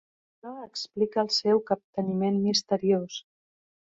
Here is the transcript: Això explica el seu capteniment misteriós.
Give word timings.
Això 0.35 0.53
explica 0.67 1.19
el 1.25 1.29
seu 1.35 1.61
capteniment 1.69 2.41
misteriós. 2.47 3.21